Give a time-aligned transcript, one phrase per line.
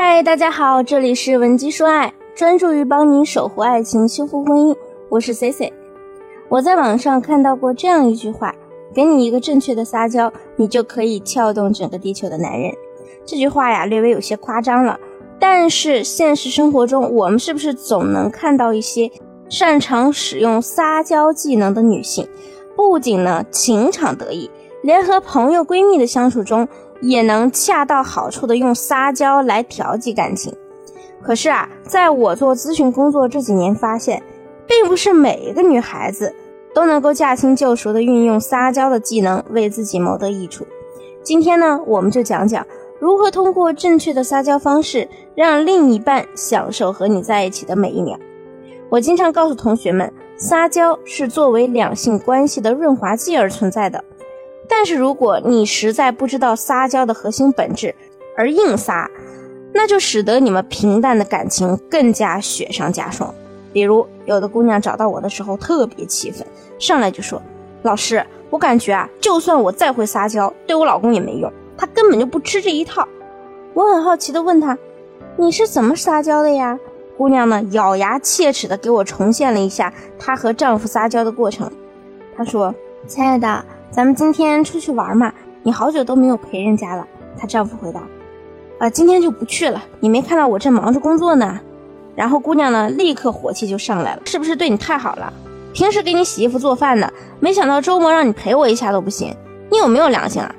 [0.00, 4.76] 嗨，大家好，这里是文姬说爱，专注于帮你守护爱情、修复婚姻。
[5.08, 5.72] 我是 C C。
[6.48, 8.54] 我在网上看到过这样一句话：
[8.94, 12.72] 给你一个正确的撒娇，你就可以撬动整个地球的男人。
[13.26, 14.96] 这句话呀，略微有些夸张了，
[15.40, 19.10] 但是现实生活中，我们是不是总能看到一些
[19.48, 22.28] 擅长使用撒娇技能的女性？
[22.76, 24.48] 不仅呢情场得意，
[24.80, 26.68] 连和朋友闺蜜的相处中。
[27.00, 30.54] 也能恰到好处的用撒娇来调剂感情，
[31.22, 34.22] 可是啊，在我做咨询工作这几年，发现
[34.66, 36.34] 并不是每一个女孩子
[36.74, 40.66] 都能够驾轻就熟的运用撒娇的技能为自己谋得益处。
[41.22, 42.66] 今天呢，我们就讲讲
[42.98, 48.18] 如何通过正确的撒娇方式，让另一半享受和你在一起的每一秒。
[48.90, 54.02] 我经常告诉同学们，撒娇是作为两性关系的润滑剂而存在的。
[54.68, 57.94] 但是如果你实在不知道撒娇的核心本质，
[58.36, 59.10] 而硬撒，
[59.72, 63.34] 那就使得你们平淡的感情更加雪上加霜。
[63.72, 66.46] 比如有的姑娘找到我的时候特别气愤，
[66.78, 67.40] 上来就说
[67.82, 73.06] ：“老师，我感觉啊，就算我再会撒娇，对我老公也没用，他根本就不吃这一套。”
[73.74, 74.76] 我很好奇的问她
[75.36, 76.78] ：“你是怎么撒娇的呀？”
[77.16, 81.70] 姑娘呢，咬牙切齿的给我重现了一下她和丈夫撒娇的过程。
[82.36, 82.74] 她说
[83.06, 85.32] ：“亲爱的。”咱们今天出去玩嘛？
[85.62, 87.06] 你好久都没有陪人家了。
[87.38, 88.02] 她丈夫回答
[88.78, 89.82] ：“啊，今天就不去了。
[90.00, 91.58] 你没看到我正忙着工作呢。”
[92.14, 95.32] 然后姑娘呢，立刻火气就上来了：“是不是对你太好了？
[95.72, 99.34] 平时给你洗衣服做饭的，没想到周末让你陪我一下都不行。
[99.70, 100.54] 你有没有良心啊？”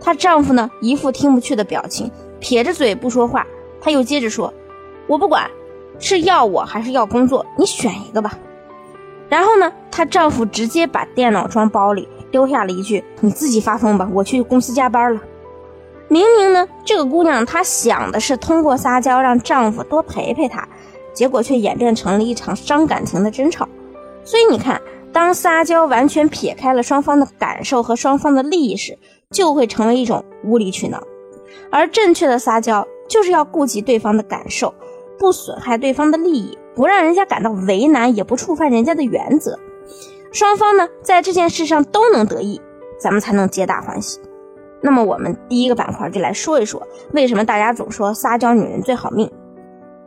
[0.00, 3.46] 她丈夫呢，一副听不去的表情，撇着嘴不说话。
[3.80, 4.52] 他又接着说
[5.08, 5.50] ：“我不管，
[5.98, 8.38] 是要我还是要工作，你选一个吧。”
[9.28, 12.06] 然后呢，她丈夫直接把电脑装包里。
[12.32, 15.20] 丢下了一句：“你自己发疯吧，我去公司加班了。”
[16.08, 20.68] 明明呢，这个姑娘她想的是通过撒娇让丈夫多陪陪她，
[21.12, 23.68] 结果却演变成了一场伤感情的争吵。
[24.24, 24.80] 所以你看，
[25.12, 28.98] 当撒娇完全撇开了双方的感受和双方的利益时，
[29.30, 31.02] 就会成为一种无理取闹。
[31.70, 34.74] 而正确的撒娇就是要顾及对方的感受，
[35.18, 39.58] 不损害对方的利益，不让人家感到为难，也不触犯人家的原则。
[40.32, 42.58] 双方呢，在这件事上都能得益，
[42.98, 44.18] 咱们才能皆大欢喜。
[44.80, 46.82] 那么，我们第一个板块就来说一说，
[47.12, 49.30] 为什么大家总说撒娇女人最好命？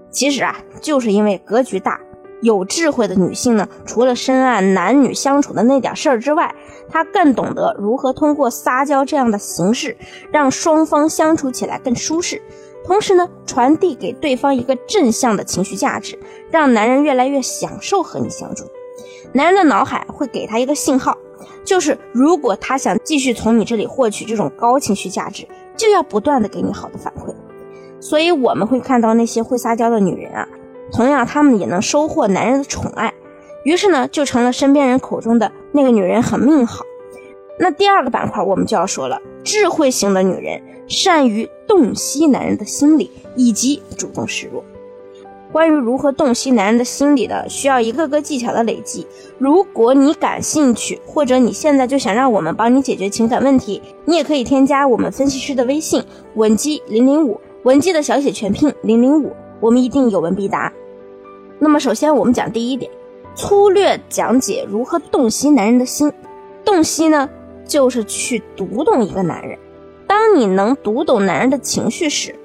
[0.10, 2.00] 其实啊，就是因为格局大、
[2.42, 6.54] 有智慧的女性呢，除了深谙男女相处的那点事儿之外，
[6.90, 9.96] 她更懂得如何通过撒娇这样的形式，
[10.32, 12.42] 让双方相处起来更舒适，
[12.84, 16.18] 同时呢，传递给对方一个正向的情绪价值，
[16.50, 18.66] 让男人越来越享受和你相处。
[19.36, 21.18] 男人的脑海会给他一个信号，
[21.66, 27.36] 就是如果他想继续从你这里获取这种高情绪价值，就要不断的给你好的反馈。
[28.00, 30.48] 所以我们会看到那些会撒娇的女人啊，
[30.90, 33.14] 同样她们也能收获男人的宠爱，
[33.66, 36.86] 于是呢，就成了身边人口中的那个女人很命好。
[37.60, 44.64] 那第二个板块我们就要说了，智慧型的女人善于洞悉男人的心理，以及主动示弱。
[45.56, 49.08] 关于如何洞悉男人的心理的，需要一个个技巧的累积。
[49.38, 60.74] 如果你感兴趣，或者你现在就想让我们帮你解决情感问题，你也可以添加我们分析师的微信文姬零零五，文姬的小写全拼零零五，我们一定有问必答。
[61.58, 62.92] 那么首先我们讲第一点，
[63.34, 66.12] 粗略讲解如何洞悉男人的心。
[66.66, 67.30] 洞悉呢，
[67.66, 69.58] 就是去读懂一个男人。
[70.06, 72.36] 当你能读懂男人的情绪时，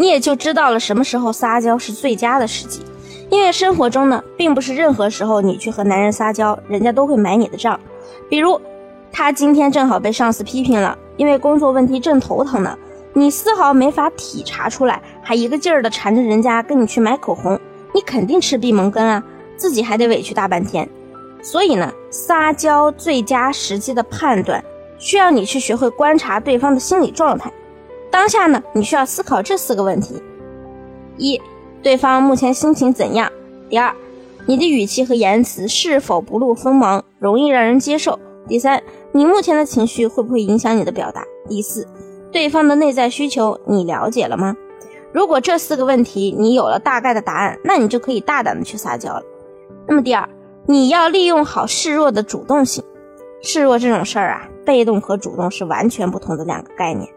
[0.00, 2.80] 你也就知道了什么时候撒娇是最佳的时机，
[3.28, 7.78] 因为生活中呢，并不是任何时候你去和男人撒娇，人家都会买你的账。
[8.26, 8.58] 比如，
[9.12, 12.78] 他今天正好被上司批评了，因为工作问题正头疼呢，
[13.12, 17.60] 你丝毫没法体察出来，还一个劲儿的缠着人家跟你去买口红，
[17.94, 19.22] 你肯定吃闭门羹啊，
[19.58, 20.88] 自己还得委屈大半天。
[21.42, 24.64] 所以呢，撒娇最佳时机的判断，
[24.96, 27.52] 需要你去学会观察对方的心理状态。
[28.10, 30.20] 当下呢，你需要思考这四个问题：
[31.16, 31.40] 一、
[31.82, 33.30] 对方目前心情怎样？
[33.68, 33.94] 第二，
[34.46, 38.18] 你的语气和言辞是否不露锋芒，容易让人接受？
[38.48, 38.82] 第三，
[39.12, 41.24] 你目前的情绪会不会影响你的表达？
[41.48, 41.86] 第四，
[42.32, 44.56] 对方的内在需求你了解了吗？
[45.12, 49.22] 如果这四个问题你有了大概的答案，那你就可以大胆的去撒娇了。
[49.86, 50.28] 那么第二，
[50.66, 52.82] 你要利用好示弱的主动性。
[53.42, 57.08] 示弱这种事儿啊，被动和主动是完全不同的两个概念。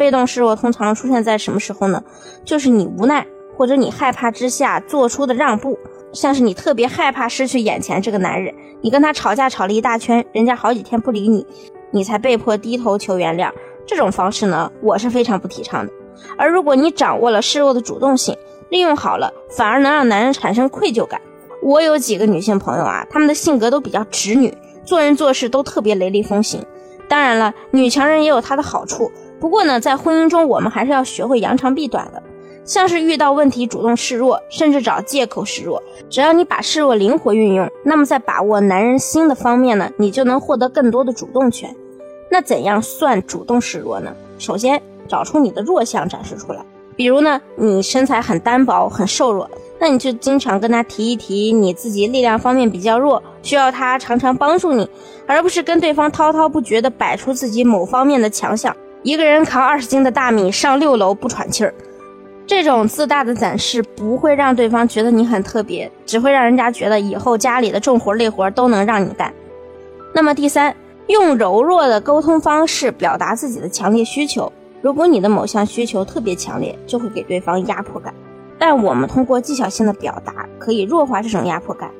[0.00, 2.02] 被动示弱通常出现在什么时候呢？
[2.42, 5.78] 就是你无奈或者你害怕之下做出的让步，
[6.10, 11.46] 像是你特别害怕失去眼前这个男人，你跟他吵架吵了一大圈，人家好几天不理你，
[11.90, 13.52] 你才被迫低头求原谅。
[13.86, 15.92] 这种方式呢，我是非常不提倡的。
[16.38, 18.34] 而如果你掌握了示弱的主动性，
[18.70, 21.20] 利用好了，反而能让男人产生愧疚感。
[21.62, 26.64] 我有几个女性朋友啊，她们的性格都比较直女，做人做事都特别雷厉风行。
[27.06, 29.12] 当然了，女强人也有她的好处。
[29.40, 32.22] 不过呢，在婚姻中，我们还是要学会扬长避短的。
[32.62, 41.74] 像是遇到问题主动示弱，甚至找借口示弱，只要你把示弱灵活运用，那么在把握男人心的方面呢，你就能获得更多的主动权。
[42.30, 44.14] 那怎样算主动示弱呢？
[44.38, 46.60] 首先找出你的弱项展示出来，
[46.94, 49.50] 比如呢，你身材很单薄，很瘦弱，
[49.80, 54.88] 那你就经常跟他提一提你自己力量方面比较弱，需要他常常帮助你，
[55.26, 58.76] 而不是跟对方滔滔不绝地摆出自己某方面的强项。
[59.02, 61.72] 一个人扛二十斤的大米上六楼不喘气儿，
[62.46, 69.32] 这种自大的展示不会让对方觉得你很特别，只会让人家觉得以后家里的重活累活都能让你干。
[70.12, 70.76] 那么第三，
[71.06, 74.52] 用柔弱的沟通方式表达自己的强烈需求。
[74.82, 78.12] 如果你的某项需求特别强烈，就会给对方压迫感。
[78.58, 81.90] 但我们通过技巧性的表达，可以弱化这种压迫感。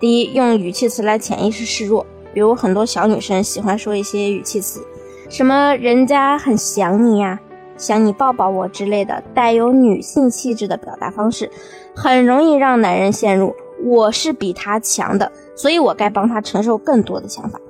[0.00, 4.84] 第一，用语气词来潜意识示弱，比如很多小女生喜欢说一些语气词。
[5.28, 7.38] 什么人家很想你呀，
[7.76, 11.50] 想你抱抱我之类的，带有女性气质的表达方式，
[11.94, 17.60] 很容易让男人陷入我是比他强的，所以我该帮他承受更多的想法。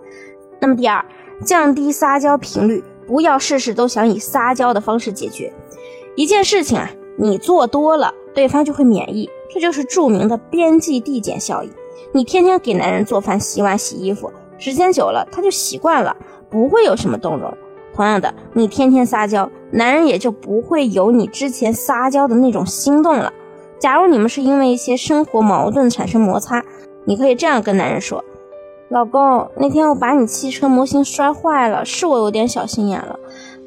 [0.60, 1.04] 那么第二，
[1.44, 5.52] 降低撒娇频率，不要事事都想以撒娇的方式解决
[6.14, 11.70] 一件事情啊，你做多了，对方就会免疫，这就是著名的边际递减效应。
[12.12, 16.14] 你天天给男人做饭、洗碗、洗衣服，时间久了他就习惯了。
[16.50, 17.52] 不会有什么动容。
[17.94, 23.32] 同样的，你天天撒娇，男人也就不会有你之前撒娇的那种心动了。
[23.78, 26.62] 假如你们是因为一些生活矛盾产生摩擦，
[27.06, 28.22] 你可以这样跟男人说
[28.90, 33.18] ：“老公，那天我把你汽车模型摔坏了，是我有点小心眼了。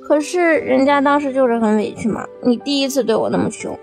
[0.02, 2.26] 可是人家当时就是很委屈嘛。
[2.44, 3.78] 你第一次对我那么凶，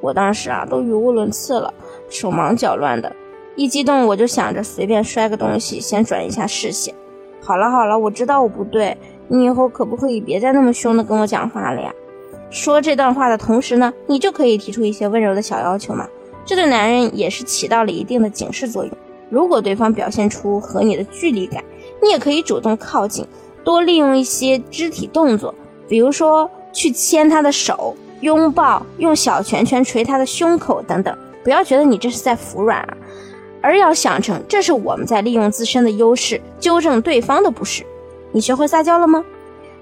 [0.00, 1.72] 我当时啊都语无伦次了，
[2.08, 3.14] 手忙脚乱的，
[3.56, 6.92] 一激动我就想着随便摔个东西，先转移一下视线。”
[7.44, 8.96] 好了好了，我知道我不对，
[9.28, 11.92] 你以后可不可以别再那么凶的跟我讲话了呀？
[12.50, 16.06] 说这段话的同时呢，你就可以提出一些温柔的小要求嘛，
[16.44, 18.92] 这对男人也是起到了一定的警示作用。
[19.28, 21.64] 如果对方表现出和你的距离感，
[22.00, 23.26] 你也可以主动靠近，
[23.64, 25.54] 多利用一些肢体动作，
[25.88, 31.16] 比如说去牵他的手、拥抱、用小拳拳捶他的胸口等等。
[31.42, 32.96] 不要觉得你这是在服软啊。
[33.62, 37.84] 而要想成，这是我们在利用自身的优势纠正对方的不是。
[38.32, 39.24] 你学会撒娇了吗？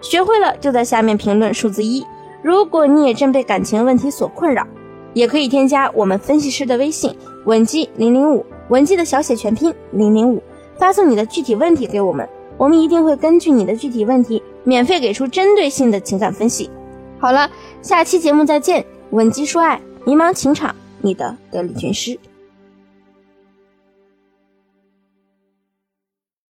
[0.01, 2.07] 学会了就在下面评论数字一。
[2.43, 4.67] 如果你也正被感情问题所困扰，
[5.13, 10.43] 也可以添加我们分析师的微信文姬零零五，文姬的小写全拼零零五，
[10.79, 16.71] 发送你的具体问题给我们，我们一定会根据你的具体问题，免费给出针对性的情感分析。
[17.19, 17.51] 好了，
[17.83, 18.85] 下期节目再见。
[19.11, 22.19] 文姬说爱，迷茫情场，你的得力军师。